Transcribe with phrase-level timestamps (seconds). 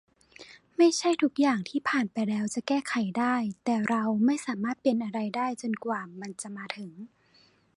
[0.77, 6.91] ไม่ใช่ทุกอย่างที่ผ่านไปแล้วจะแก้ไขได้ แต่เราไม่สามารถเปลี่ยนอะไรได้จนกว่ามันจะมาถึง